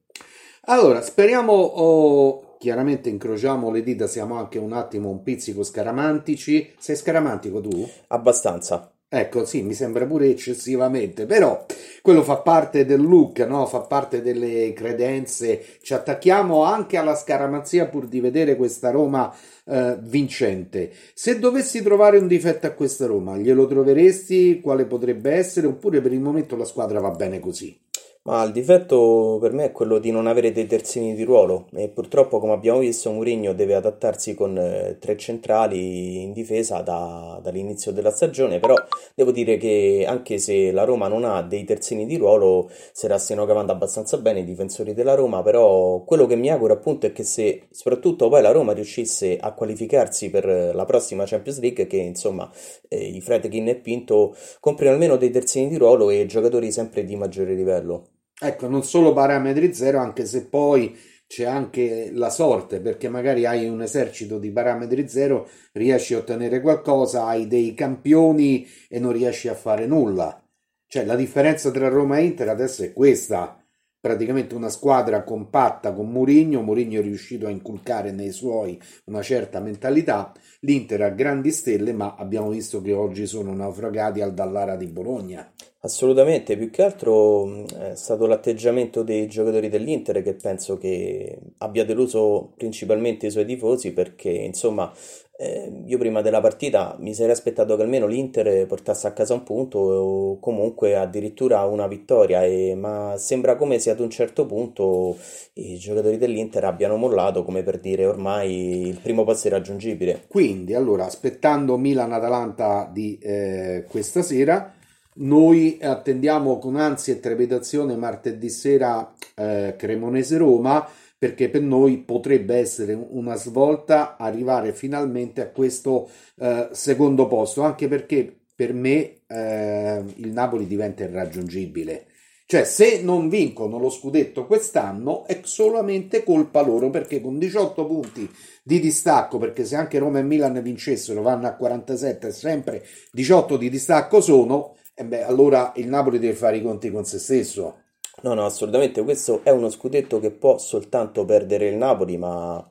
allora, 0.67 1.01
speriamo, 1.03 1.53
oh, 1.53 2.55
chiaramente 2.57 3.09
incrociamo 3.09 3.69
le 3.69 3.83
dita, 3.83 4.07
siamo 4.07 4.35
anche 4.39 4.57
un 4.57 4.73
attimo 4.73 5.09
un 5.09 5.21
pizzico 5.21 5.61
scaramantici. 5.61 6.73
Sei 6.79 6.95
scaramantico 6.95 7.61
tu? 7.61 7.87
Abbastanza. 8.07 8.94
Ecco, 9.07 9.45
sì, 9.45 9.61
mi 9.61 9.73
sembra 9.73 10.05
pure 10.05 10.27
eccessivamente, 10.27 11.25
però 11.25 11.65
quello 12.01 12.23
fa 12.23 12.37
parte 12.37 12.85
del 12.85 13.01
look, 13.01 13.39
no? 13.39 13.65
Fa 13.65 13.81
parte 13.81 14.21
delle 14.21 14.73
credenze. 14.73 15.63
Ci 15.81 15.93
attacchiamo 15.93 16.63
anche 16.63 16.97
alla 16.97 17.15
scaramanzia 17.15 17.87
pur 17.87 18.07
di 18.07 18.19
vedere 18.19 18.55
questa 18.55 18.89
Roma 18.91 19.33
eh, 19.65 19.97
vincente. 20.01 20.91
Se 21.13 21.39
dovessi 21.39 21.81
trovare 21.81 22.17
un 22.17 22.27
difetto 22.27 22.67
a 22.67 22.71
questa 22.71 23.05
Roma, 23.05 23.37
glielo 23.37 23.67
troveresti? 23.67 24.59
Quale 24.59 24.85
potrebbe 24.85 25.31
essere? 25.31 25.67
Oppure 25.67 26.01
per 26.01 26.11
il 26.11 26.19
momento 26.19 26.57
la 26.57 26.65
squadra 26.65 26.99
va 26.99 27.11
bene 27.11 27.39
così? 27.39 27.84
Ma 28.27 28.41
il 28.43 28.51
difetto 28.51 29.37
per 29.39 29.53
me 29.53 29.65
è 29.65 29.71
quello 29.71 29.99
di 29.99 30.09
non 30.09 30.25
avere 30.25 30.51
dei 30.51 30.65
terzini 30.65 31.13
di 31.13 31.21
ruolo 31.23 31.67
e 31.75 31.89
purtroppo, 31.89 32.39
come 32.39 32.53
abbiamo 32.53 32.79
visto, 32.79 33.11
Mourinho 33.11 33.53
deve 33.53 33.75
adattarsi 33.75 34.33
con 34.33 34.57
eh, 34.57 34.97
tre 34.99 35.15
centrali 35.15 36.23
in 36.23 36.33
difesa 36.33 36.81
da- 36.81 37.39
dall'inizio 37.43 37.91
della 37.91 38.09
stagione, 38.09 38.59
però 38.59 38.73
devo 39.13 39.29
dire 39.29 39.57
che 39.57 40.05
anche 40.07 40.39
se 40.39 40.71
la 40.71 40.85
Roma 40.85 41.07
non 41.07 41.23
ha 41.23 41.43
dei 41.43 41.65
terzini 41.65 42.07
di 42.07 42.17
ruolo, 42.17 42.67
se 42.93 43.07
la 43.07 43.19
stiano 43.19 43.45
cavando 43.45 43.71
abbastanza 43.71 44.17
bene 44.17 44.39
i 44.39 44.43
difensori 44.43 44.95
della 44.95 45.13
Roma, 45.13 45.43
però 45.43 46.03
quello 46.03 46.25
che 46.25 46.35
mi 46.35 46.49
auguro 46.49 46.73
appunto 46.73 47.05
è 47.05 47.11
che 47.11 47.23
se 47.23 47.67
soprattutto 47.69 48.27
poi 48.27 48.41
la 48.41 48.51
Roma 48.51 48.73
riuscisse 48.73 49.37
a 49.37 49.53
qualificarsi 49.53 50.31
per 50.31 50.73
la 50.73 50.85
prossima 50.85 51.25
Champions 51.25 51.59
League, 51.59 51.85
che 51.85 51.97
insomma 51.97 52.49
eh, 52.87 53.05
i 53.05 53.21
Fredkin 53.21 53.67
e 53.67 53.75
Pinto 53.75 54.35
comprino 54.59 54.91
almeno 54.93 55.15
dei 55.15 55.29
terzini 55.29 55.67
di 55.67 55.77
ruolo 55.77 56.09
e 56.09 56.25
giocatori 56.25 56.71
sempre 56.71 57.03
di 57.03 57.15
maggiore 57.15 57.53
livello. 57.53 58.07
Ecco, 58.37 58.67
non 58.67 58.83
solo 58.83 59.13
parametri 59.13 59.73
zero, 59.73 59.99
anche 59.99 60.25
se 60.25 60.45
poi 60.47 60.97
c'è 61.27 61.45
anche 61.45 62.11
la 62.13 62.29
sorte, 62.29 62.79
perché 62.81 63.07
magari 63.09 63.45
hai 63.45 63.67
un 63.67 63.81
esercito 63.81 64.37
di 64.39 64.51
parametri 64.51 65.07
zero, 65.07 65.47
riesci 65.73 66.13
a 66.13 66.17
ottenere 66.19 66.59
qualcosa, 66.61 67.25
hai 67.25 67.47
dei 67.47 67.73
campioni 67.73 68.67
e 68.89 68.99
non 68.99 69.11
riesci 69.13 69.47
a 69.47 69.55
fare 69.55 69.87
nulla. 69.87 70.39
Cioè, 70.87 71.05
la 71.05 71.15
differenza 71.15 71.71
tra 71.71 71.87
Roma 71.87 72.17
e 72.17 72.25
Inter 72.25 72.49
adesso 72.49 72.83
è 72.83 72.93
questa. 72.93 73.57
Praticamente 73.99 74.53
una 74.53 74.69
squadra 74.69 75.23
compatta 75.23 75.91
con 75.93 76.11
Mourinho, 76.11 76.61
Mourinho 76.61 76.99
è 76.99 77.01
riuscito 77.01 77.47
a 77.47 77.49
inculcare 77.49 78.11
nei 78.11 78.31
suoi 78.31 78.79
una 79.05 79.21
certa 79.23 79.59
mentalità, 79.59 80.31
l'Inter 80.65 81.03
ha 81.03 81.09
grandi 81.09 81.51
stelle, 81.51 81.93
ma 81.93 82.15
abbiamo 82.17 82.49
visto 82.49 82.81
che 82.81 82.91
oggi 82.91 83.27
sono 83.27 83.53
naufragati 83.53 84.21
al 84.21 84.33
Dallara 84.33 84.75
di 84.75 84.87
Bologna. 84.87 85.47
Assolutamente, 85.81 86.57
più 86.57 86.71
che 86.71 86.81
altro 86.81 87.45
mh, 87.45 87.65
è 87.91 87.95
stato 87.95 88.25
l'atteggiamento 88.25 89.03
dei 89.03 89.27
giocatori 89.27 89.69
dell'Inter 89.69 90.23
che 90.23 90.33
penso 90.33 90.77
che 90.77 91.37
abbia 91.59 91.85
deluso 91.85 92.53
principalmente 92.57 93.27
i 93.27 93.31
suoi 93.31 93.45
tifosi 93.45 93.93
perché 93.93 94.31
insomma 94.31 94.91
eh, 95.37 95.83
io 95.85 95.97
prima 95.97 96.21
della 96.21 96.39
partita 96.39 96.95
mi 96.99 97.13
sarei 97.13 97.33
aspettato 97.33 97.75
che 97.75 97.81
almeno 97.81 98.07
l'Inter 98.07 98.65
portasse 98.67 99.07
a 99.07 99.11
casa 99.11 99.33
un 99.33 99.43
punto 99.43 99.79
o 99.79 100.39
comunque 100.39 100.95
addirittura 100.95 101.63
una 101.65 101.87
vittoria, 101.87 102.43
e- 102.45 102.73
ma 102.75 103.15
sembra 103.17 103.55
come 103.57 103.77
se 103.79 103.89
ad 103.89 103.99
un 103.99 104.09
certo 104.09 104.45
punto 104.45 105.17
i 105.55 105.77
giocatori 105.77 106.17
dell'Inter 106.17 106.63
abbiano 106.63 106.95
mollato 106.95 107.43
come 107.43 107.63
per 107.63 107.79
dire 107.79 108.05
ormai 108.05 108.87
il 108.87 108.99
primo 108.99 109.23
passo 109.23 109.47
è 109.47 109.51
raggiungibile. 109.51 110.23
Quindi, 110.27 110.54
allora, 110.73 111.05
aspettando 111.05 111.77
Milan-Atalanta 111.77 112.89
di 112.91 113.17
eh, 113.21 113.85
questa 113.89 114.21
sera, 114.21 114.73
noi 115.17 115.77
attendiamo 115.81 116.57
con 116.59 116.75
ansia 116.75 117.13
e 117.13 117.19
trepidazione 117.19 117.95
martedì 117.95 118.49
sera 118.49 119.13
eh, 119.35 119.75
Cremonese-Roma, 119.77 120.87
perché 121.17 121.49
per 121.49 121.61
noi 121.61 121.97
potrebbe 121.97 122.55
essere 122.55 122.93
una 122.93 123.35
svolta 123.35 124.17
arrivare 124.17 124.73
finalmente 124.73 125.41
a 125.41 125.47
questo 125.47 126.09
eh, 126.37 126.69
secondo 126.71 127.27
posto, 127.27 127.61
anche 127.61 127.87
perché 127.87 128.33
per 128.55 128.73
me 128.73 129.21
eh, 129.27 130.03
il 130.15 130.31
Napoli 130.31 130.67
diventa 130.67 131.03
irraggiungibile. 131.03 132.05
Cioè, 132.47 132.63
se 132.63 133.01
non 133.01 133.27
vincono 133.27 133.79
lo 133.79 133.89
scudetto 133.89 134.45
quest'anno 134.45 135.25
è 135.25 135.39
solamente 135.43 136.23
colpa 136.23 136.61
loro 136.61 136.91
perché 136.91 137.19
con 137.19 137.39
18 137.39 137.85
punti 137.87 138.29
di 138.63 138.79
distacco, 138.79 139.39
perché 139.39 139.65
se 139.65 139.75
anche 139.75 139.97
Roma 139.97 140.19
e 140.19 140.23
Milan 140.23 140.61
vincessero 140.61 141.23
vanno 141.23 141.47
a 141.47 141.55
47, 141.55 142.31
sempre 142.31 142.85
18 143.11 143.57
di 143.57 143.67
distacco 143.69 144.21
sono, 144.21 144.75
e 144.93 145.03
beh, 145.05 145.23
allora 145.23 145.73
il 145.77 145.87
Napoli 145.87 146.19
deve 146.19 146.35
fare 146.35 146.57
i 146.57 146.61
conti 146.61 146.91
con 146.91 147.03
se 147.03 147.17
stesso. 147.17 147.81
No, 148.21 148.35
no, 148.35 148.45
assolutamente, 148.45 149.03
questo 149.03 149.41
è 149.43 149.49
uno 149.49 149.69
scudetto 149.71 150.19
che 150.19 150.29
può 150.31 150.59
soltanto 150.59 151.25
perdere 151.25 151.67
il 151.67 151.75
Napoli, 151.77 152.15
ma 152.17 152.63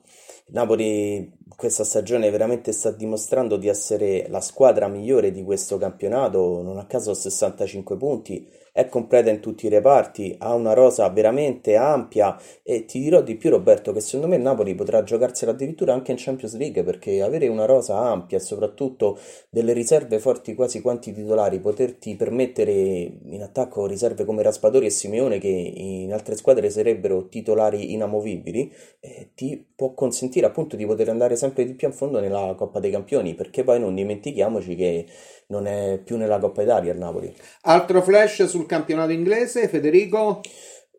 il 0.47 0.53
Napoli 0.53 1.33
questa 1.55 1.83
stagione 1.83 2.29
veramente 2.29 2.71
sta 2.71 2.91
dimostrando 2.91 3.57
di 3.57 3.67
essere 3.67 4.27
la 4.29 4.41
squadra 4.41 4.87
migliore 4.87 5.31
di 5.31 5.43
questo 5.43 5.77
campionato, 5.77 6.61
non 6.61 6.77
a 6.77 6.85
caso 6.85 7.11
ha 7.11 7.15
65 7.15 7.97
punti, 7.97 8.47
è 8.75 8.89
completa 8.89 9.29
in 9.29 9.39
tutti 9.39 9.67
i 9.67 9.69
reparti, 9.69 10.35
ha 10.37 10.53
una 10.53 10.73
rosa 10.73 11.07
veramente 11.07 11.77
ampia 11.77 12.37
e 12.61 12.83
ti 12.83 12.99
dirò 12.99 13.21
di 13.21 13.37
più 13.37 13.49
Roberto 13.49 13.93
che 13.93 14.01
secondo 14.01 14.27
me 14.27 14.35
il 14.35 14.41
Napoli 14.41 14.75
potrà 14.75 15.01
giocarsela 15.01 15.51
addirittura 15.51 15.93
anche 15.93 16.11
in 16.11 16.17
Champions 16.19 16.57
League 16.57 16.83
perché 16.83 17.21
avere 17.21 17.47
una 17.47 17.63
rosa 17.63 17.97
ampia 17.97 18.37
e 18.37 18.41
soprattutto 18.41 19.17
delle 19.49 19.71
riserve 19.71 20.19
forti 20.19 20.55
quasi 20.55 20.81
quanti 20.81 21.13
titolari, 21.13 21.61
poterti 21.61 22.17
permettere 22.17 22.73
in 22.73 23.41
attacco 23.41 23.87
riserve 23.87 24.25
come 24.25 24.43
Raspadori 24.43 24.87
e 24.87 24.89
Simeone 24.89 25.37
che 25.37 25.47
in 25.47 26.11
altre 26.11 26.35
squadre 26.35 26.69
sarebbero 26.69 27.29
titolari 27.29 27.93
inamovibili, 27.93 28.69
eh, 28.99 29.29
ti 29.35 29.65
può 29.73 29.93
consentire 29.93 30.47
appunto 30.47 30.75
di 30.75 30.85
poter 30.85 31.07
andare 31.07 31.37
sempre 31.37 31.63
di 31.63 31.75
più 31.75 31.87
a 31.87 31.91
fondo 31.91 32.19
nella 32.19 32.53
Coppa 32.57 32.81
dei 32.81 32.91
Campioni 32.91 33.35
perché 33.35 33.63
poi 33.63 33.79
non 33.79 33.95
dimentichiamoci 33.95 34.75
che 34.75 35.05
non 35.47 35.67
è 35.67 35.99
più 36.03 36.17
nella 36.17 36.39
Coppa 36.39 36.63
Italia 36.63 36.91
il 36.91 36.99
Napoli. 36.99 37.33
Altro 37.61 38.01
flash 38.01 38.45
sul 38.45 38.64
campionato 38.65 39.11
inglese, 39.11 39.67
Federico? 39.67 40.41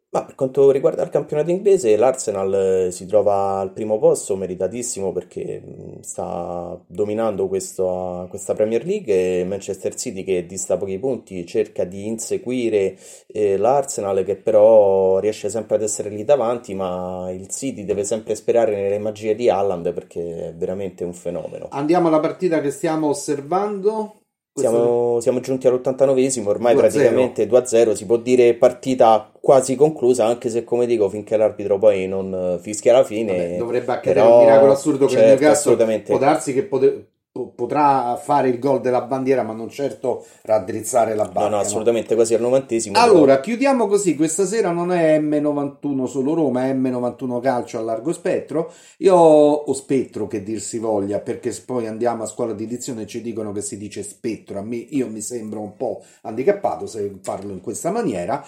Ma 0.09 0.25
per 0.25 0.35
quanto 0.35 0.71
riguarda 0.71 1.03
il 1.03 1.11
campionato 1.11 1.51
inglese, 1.51 1.97
l'Arsenal 1.97 2.87
eh, 2.87 2.91
si 2.91 3.07
trova 3.07 3.59
al 3.59 3.73
primo 3.73 3.99
posto, 3.99 4.35
meritatissimo 4.37 5.13
perché 5.13 5.61
mh, 5.61 6.01
sta 6.01 6.81
dominando 6.87 7.49
questo- 7.49 8.27
questa 8.31 8.55
Premier 8.55 8.87
League 8.87 9.41
e 9.41 9.45
Manchester 9.45 9.95
City 9.95 10.23
che 10.25 10.47
dista 10.47 10.77
pochi 10.79 10.99
punti 10.99 11.45
cerca 11.45 11.85
di 11.85 12.07
inseguire 12.07 12.97
eh, 13.27 13.57
l'Arsenal 13.59 14.25
che 14.25 14.37
però 14.37 15.19
riesce 15.19 15.51
sempre 15.51 15.77
ad 15.77 15.83
essere 15.83 16.09
lì 16.09 16.25
davanti, 16.25 16.73
ma 16.75 17.31
il 17.31 17.49
City 17.49 17.85
deve 17.85 18.05
sempre 18.05 18.35
sperare 18.37 18.75
nelle 18.75 18.99
magie 18.99 19.35
di 19.35 19.51
Haaland 19.51 19.93
perché 19.93 20.49
è 20.49 20.55
veramente 20.55 21.05
un 21.05 21.13
fenomeno. 21.13 21.69
Andiamo 21.73 22.09
alla 22.09 22.21
partita 22.21 22.61
che 22.61 22.71
stiamo 22.71 23.09
osservando. 23.09 24.21
Siamo, 24.59 25.21
siamo 25.21 25.41
giunti 25.41 25.67
all'89esimo, 25.67 26.47
ormai 26.49 26.75
2-0. 26.75 26.79
praticamente 26.79 27.47
2-0, 27.47 27.93
si 27.93 28.07
può 28.07 28.17
dire 28.17 28.55
partita 28.55 29.31
quasi 29.39 29.77
conclusa, 29.77 30.25
anche 30.25 30.49
se 30.49 30.65
come 30.65 30.87
dico, 30.87 31.11
finché 31.11 31.37
l'arbitro 31.37 31.79
poi 31.79 32.07
non 32.09 32.33
eh, 32.33 32.59
fischia 32.59 32.93
la 32.93 33.03
Vabbè, 33.03 33.09
fine, 33.09 33.57
dovrebbe 33.57 33.93
accadere 33.93 34.27
un 34.27 34.37
miracolo 34.39 34.61
però 34.61 34.73
assurdo 34.73 35.07
che 35.07 35.17
il 35.17 35.21
certo, 35.21 35.27
Newcastle. 35.43 35.77
può 36.07 36.17
assolutamente, 36.17 36.19
darsi 36.19 36.53
che 36.55 36.63
pote- 36.65 36.91
po- 36.91 37.05
potrà 37.45 38.17
fare 38.23 38.49
il 38.49 38.59
gol 38.59 38.81
della 38.81 39.03
bandiera, 39.03 39.43
ma 39.43 39.53
non 39.53 39.69
certo 39.69 40.25
raddrizzare 40.43 41.15
la 41.15 41.31
no, 41.33 41.41
no, 41.41 41.49
no? 41.49 41.59
assolutamente 41.59 42.15
quasi 42.15 42.35
al 42.35 42.41
novantesimo, 42.41 42.95
però 42.95 43.05
Allora, 43.05 43.41
chiudiamo 43.41 43.87
così. 43.87 44.17
Questa 44.17 44.47
sera 44.47 44.71
non 44.71 44.93
è 44.93 45.19
M91 45.21 46.05
solo 46.07 46.35
Roma, 46.35 46.67
è 46.67 46.75
M91 46.75 47.41
calcio 47.41 47.79
a 47.79 47.83
largo 47.83 48.13
spettro. 48.13 48.73
Io 48.99 49.15
o 49.15 49.73
spettro 49.73 50.27
che 50.27 50.43
dir 50.43 50.61
si 50.61 50.79
voglia, 50.79 51.21
perché 51.21 51.51
poi 51.65 51.87
andiamo 51.87 52.23
a 52.23 52.27
scuola 52.27 52.53
di 52.53 52.65
edizione 52.65 53.03
e 53.03 53.07
ci 53.07 53.21
dicono 53.21 53.53
che 53.53 53.61
si 53.61 53.77
dice 53.77 54.03
spettro. 54.03 54.59
A 54.59 54.63
me, 54.63 54.77
io 54.77 55.09
mi 55.09 55.21
sembro 55.21 55.61
un 55.61 55.77
po' 55.77 56.03
handicappato 56.23 56.87
se 56.87 57.19
parlo 57.23 57.53
in 57.53 57.61
questa 57.61 57.91
maniera. 57.91 58.45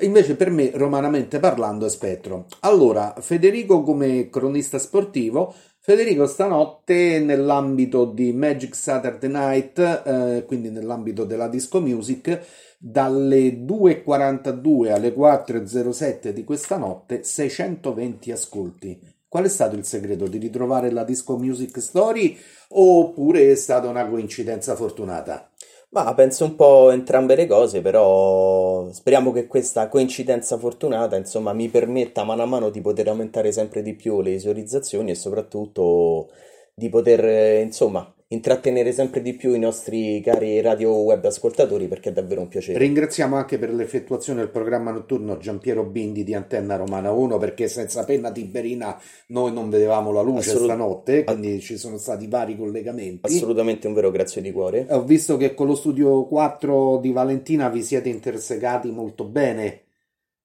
Invece 0.00 0.36
per 0.36 0.50
me, 0.50 0.70
romanamente 0.74 1.40
parlando, 1.40 1.86
è 1.86 1.90
spettro. 1.90 2.46
Allora, 2.60 3.14
Federico 3.18 3.82
come 3.82 4.28
cronista 4.28 4.78
sportivo. 4.78 5.54
Federico, 5.88 6.26
stanotte 6.26 7.18
nell'ambito 7.18 8.04
di 8.04 8.34
Magic 8.34 8.76
Saturday 8.76 9.30
Night, 9.30 9.78
eh, 9.78 10.44
quindi 10.46 10.68
nell'ambito 10.68 11.24
della 11.24 11.48
disco 11.48 11.80
music, 11.80 12.44
dalle 12.76 13.64
2.42 13.64 14.92
alle 14.92 15.14
4.07 15.14 16.28
di 16.28 16.44
questa 16.44 16.76
notte, 16.76 17.24
620 17.24 18.30
ascolti. 18.30 19.00
Qual 19.26 19.44
è 19.44 19.48
stato 19.48 19.76
il 19.76 19.86
segreto? 19.86 20.26
Di 20.26 20.36
ritrovare 20.36 20.90
la 20.90 21.04
disco 21.04 21.38
music 21.38 21.80
story 21.80 22.36
oppure 22.68 23.50
è 23.50 23.54
stata 23.54 23.88
una 23.88 24.06
coincidenza 24.06 24.76
fortunata? 24.76 25.50
Ma 25.90 26.12
penso 26.14 26.44
un 26.44 26.54
po' 26.54 26.90
entrambe 26.90 27.34
le 27.34 27.46
cose, 27.46 27.80
però 27.80 28.90
speriamo 28.92 29.32
che 29.32 29.46
questa 29.46 29.88
coincidenza 29.88 30.58
fortunata, 30.58 31.16
insomma, 31.16 31.54
mi 31.54 31.68
permetta 31.70 32.24
mano 32.24 32.42
a 32.42 32.46
mano 32.46 32.68
di 32.68 32.82
poter 32.82 33.08
aumentare 33.08 33.52
sempre 33.52 33.80
di 33.82 33.94
più 33.94 34.20
le 34.20 34.32
visualizzazioni 34.32 35.10
e 35.12 35.14
soprattutto 35.14 36.28
di 36.74 36.90
poter, 36.90 37.24
eh, 37.24 37.60
insomma, 37.62 38.14
intrattenere 38.30 38.92
sempre 38.92 39.22
di 39.22 39.32
più 39.32 39.54
i 39.54 39.58
nostri 39.58 40.20
cari 40.20 40.60
radio 40.60 40.92
web 40.96 41.24
ascoltatori 41.24 41.88
perché 41.88 42.10
è 42.10 42.12
davvero 42.12 42.42
un 42.42 42.48
piacere. 42.48 42.78
Ringraziamo 42.78 43.36
anche 43.36 43.58
per 43.58 43.72
l'effettuazione 43.72 44.40
del 44.40 44.50
programma 44.50 44.90
notturno 44.90 45.38
Giampiero 45.38 45.84
Bindi 45.84 46.24
di 46.24 46.34
Antenna 46.34 46.76
Romana 46.76 47.10
1 47.10 47.38
perché 47.38 47.68
senza 47.68 48.04
penna 48.04 48.30
tiberina 48.30 49.00
noi 49.28 49.52
non 49.52 49.70
vedevamo 49.70 50.12
la 50.12 50.20
luce 50.20 50.50
Assolut- 50.50 50.64
stanotte, 50.66 51.24
a- 51.24 51.32
quindi 51.32 51.60
ci 51.60 51.78
sono 51.78 51.96
stati 51.96 52.26
vari 52.26 52.54
collegamenti. 52.56 53.20
assolutamente 53.34 53.86
un 53.86 53.94
vero 53.94 54.10
grazie 54.10 54.42
di 54.42 54.52
cuore. 54.52 54.86
Ho 54.90 55.02
visto 55.04 55.38
che 55.38 55.54
con 55.54 55.66
lo 55.66 55.74
studio 55.74 56.26
4 56.26 56.98
di 56.98 57.12
Valentina 57.12 57.70
vi 57.70 57.82
siete 57.82 58.10
intersecati 58.10 58.90
molto 58.90 59.24
bene, 59.24 59.84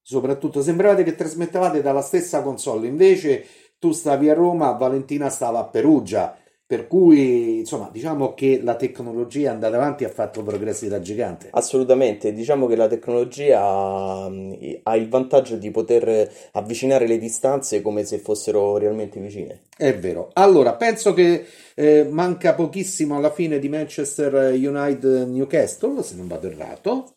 soprattutto 0.01 0.61
sembravate 0.61 1.03
che 1.03 1.15
trasmettevate 1.15 1.81
dalla 1.81 2.01
stessa 2.01 2.41
console, 2.41 2.87
invece 2.87 3.45
tu 3.77 3.91
stavi 3.91 4.29
a 4.29 4.33
Roma, 4.33 4.71
Valentina 4.71 5.27
stava 5.29 5.59
a 5.59 5.65
Perugia 5.65 6.37
Per 6.65 6.87
cui, 6.87 7.59
insomma, 7.59 7.89
diciamo 7.91 8.33
che 8.33 8.61
la 8.63 8.75
tecnologia 8.75 9.49
è 9.49 9.53
andata 9.53 9.75
avanti 9.75 10.03
e 10.03 10.07
ha 10.07 10.09
fatto 10.09 10.43
progressi 10.43 10.87
da 10.87 11.01
gigante. 11.01 11.49
Assolutamente, 11.51 12.33
diciamo 12.33 12.67
che 12.67 12.75
la 12.75 12.87
tecnologia 12.87 14.27
mm, 14.29 14.53
ha 14.83 14.95
il 14.95 15.09
vantaggio 15.09 15.57
di 15.57 15.69
poter 15.71 16.31
avvicinare 16.53 17.05
le 17.05 17.17
distanze 17.17 17.81
come 17.81 18.05
se 18.05 18.17
fossero 18.17 18.77
realmente 18.77 19.19
vicine. 19.19 19.63
È 19.75 19.93
vero. 19.95 20.29
Allora, 20.33 20.73
penso 20.75 21.13
che 21.13 21.45
eh, 21.75 22.07
manca 22.09 22.53
pochissimo 22.53 23.17
alla 23.17 23.31
fine 23.31 23.59
di 23.59 23.67
Manchester 23.67 24.53
United 24.53 25.27
Newcastle, 25.27 26.01
se 26.01 26.15
non 26.15 26.27
vado 26.27 26.49
errato. 26.49 27.11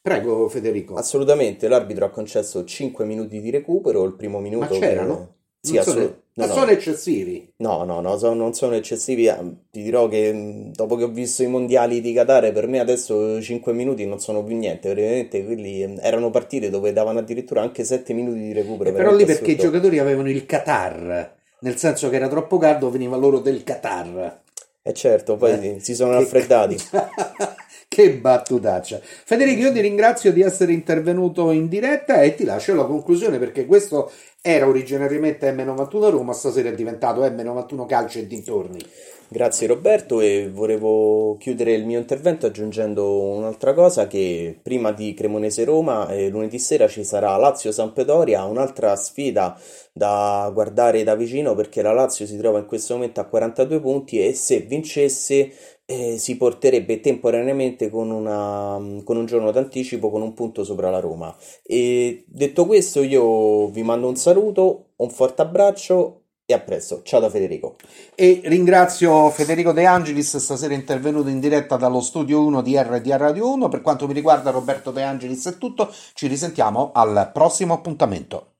Prego 0.00 0.48
Federico. 0.48 0.94
Assolutamente, 0.94 1.68
l'arbitro 1.68 2.04
ha 2.04 2.10
concesso 2.10 2.64
5 2.64 3.04
minuti 3.04 3.40
di 3.40 3.50
recupero, 3.50 4.04
il 4.04 4.14
primo 4.14 4.38
minuto... 4.38 4.72
Ma 4.72 4.78
c'erano? 4.78 5.34
Sì, 5.60 5.74
non 5.74 6.21
no, 6.34 6.46
no. 6.46 6.52
sono 6.52 6.70
eccessivi. 6.70 7.52
No, 7.56 7.84
no, 7.84 8.00
no, 8.00 8.16
so, 8.16 8.32
non 8.32 8.54
sono 8.54 8.74
eccessivi. 8.74 9.28
Ah, 9.28 9.42
ti 9.70 9.82
dirò 9.82 10.08
che 10.08 10.32
mm, 10.32 10.72
dopo 10.72 10.96
che 10.96 11.04
ho 11.04 11.08
visto 11.08 11.42
i 11.42 11.48
mondiali 11.48 12.00
di 12.00 12.12
Qatar, 12.12 12.52
per 12.52 12.66
me 12.66 12.80
adesso 12.80 13.40
5 13.40 13.72
minuti 13.72 14.06
non 14.06 14.18
sono 14.18 14.42
più 14.42 14.56
niente. 14.56 14.94
Veramente 14.94 15.44
quelli 15.44 15.86
mm, 15.86 15.98
erano 16.00 16.30
partite 16.30 16.70
dove 16.70 16.92
davano 16.92 17.18
addirittura 17.18 17.60
anche 17.60 17.84
7 17.84 18.12
minuti 18.12 18.38
di 18.38 18.52
recupero. 18.52 18.90
Eh, 18.90 18.92
però 18.92 19.14
lì 19.14 19.24
perché 19.24 19.52
i 19.52 19.56
giocatori 19.56 19.98
avevano 19.98 20.30
il 20.30 20.46
Qatar, 20.46 21.34
nel 21.60 21.76
senso 21.76 22.08
che 22.08 22.16
era 22.16 22.28
troppo 22.28 22.56
caldo, 22.58 22.90
veniva 22.90 23.16
loro 23.16 23.38
del 23.38 23.62
Qatar. 23.62 24.40
Eh 24.82 24.92
certo, 24.94 25.36
poi 25.36 25.52
eh, 25.52 25.80
si 25.80 25.94
sono 25.94 26.12
raffreddati. 26.12 26.76
Che 27.92 28.10
battutaccia. 28.14 29.00
Federico, 29.02 29.64
io 29.64 29.72
ti 29.72 29.82
ringrazio 29.82 30.32
di 30.32 30.40
essere 30.40 30.72
intervenuto 30.72 31.50
in 31.50 31.68
diretta 31.68 32.22
e 32.22 32.34
ti 32.34 32.44
lascio 32.44 32.74
la 32.74 32.86
conclusione 32.86 33.38
perché 33.38 33.66
questo 33.66 34.10
era 34.44 34.66
originariamente 34.66 35.52
M91 35.52 36.10
Roma, 36.10 36.32
stasera 36.32 36.68
è 36.68 36.74
diventato 36.74 37.24
M91 37.24 37.86
Calcio 37.86 38.18
e 38.18 38.26
dintorni. 38.26 38.84
Grazie 39.32 39.66
Roberto 39.66 40.20
e 40.20 40.50
volevo 40.52 41.38
chiudere 41.38 41.72
il 41.72 41.86
mio 41.86 41.98
intervento 41.98 42.44
aggiungendo 42.44 43.18
un'altra 43.18 43.72
cosa 43.72 44.06
che 44.06 44.60
prima 44.62 44.92
di 44.92 45.14
Cremonese 45.14 45.64
Roma 45.64 46.06
eh, 46.10 46.28
lunedì 46.28 46.58
sera 46.58 46.86
ci 46.86 47.02
sarà 47.02 47.34
Lazio 47.38 47.72
Sampdoria, 47.72 48.44
un'altra 48.44 48.94
sfida 48.94 49.58
da 49.90 50.50
guardare 50.52 51.02
da 51.02 51.14
vicino 51.14 51.54
perché 51.54 51.80
la 51.80 51.94
Lazio 51.94 52.26
si 52.26 52.36
trova 52.36 52.58
in 52.58 52.66
questo 52.66 52.92
momento 52.92 53.20
a 53.20 53.24
42 53.24 53.80
punti 53.80 54.22
e 54.22 54.34
se 54.34 54.60
vincesse 54.60 55.50
eh, 55.86 56.18
si 56.18 56.36
porterebbe 56.36 57.00
temporaneamente 57.00 57.88
con, 57.88 58.10
una, 58.10 58.78
con 59.02 59.16
un 59.16 59.24
giorno 59.24 59.50
d'anticipo 59.50 60.10
con 60.10 60.20
un 60.20 60.34
punto 60.34 60.62
sopra 60.62 60.90
la 60.90 61.00
Roma. 61.00 61.34
E 61.62 62.24
detto 62.26 62.66
questo, 62.66 63.02
io 63.02 63.68
vi 63.68 63.82
mando 63.82 64.08
un 64.08 64.16
saluto, 64.16 64.90
un 64.96 65.08
forte 65.08 65.40
abbraccio 65.40 66.21
e 66.52 66.54
a 66.54 66.60
presto. 66.60 67.02
Ciao 67.02 67.20
da 67.20 67.30
Federico. 67.30 67.76
E 68.14 68.42
ringrazio 68.44 69.30
Federico 69.30 69.72
De 69.72 69.84
Angelis, 69.86 70.36
stasera 70.36 70.74
intervenuto 70.74 71.28
in 71.28 71.40
diretta 71.40 71.76
dallo 71.76 72.00
studio 72.00 72.44
1 72.44 72.62
di 72.62 72.76
RDA 72.76 73.16
Radio 73.16 73.50
1. 73.52 73.68
Per 73.68 73.82
quanto 73.82 74.06
mi 74.06 74.12
riguarda, 74.12 74.50
Roberto 74.50 74.90
De 74.90 75.02
Angelis 75.02 75.46
è 75.46 75.58
tutto. 75.58 75.92
Ci 76.14 76.26
risentiamo 76.26 76.92
al 76.94 77.30
prossimo 77.32 77.74
appuntamento. 77.74 78.51